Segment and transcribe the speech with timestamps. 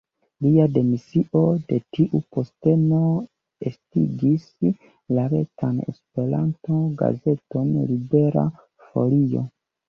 [0.43, 1.41] Lia demisio
[1.71, 3.01] de tiu posteno
[3.71, 4.47] estigis
[5.19, 8.49] la retan Esperanto-gazeton Libera
[8.89, 9.47] Folio.